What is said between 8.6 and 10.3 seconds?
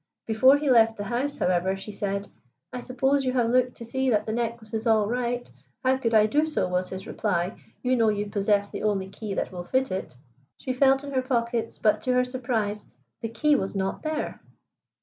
the only key that will fit it!'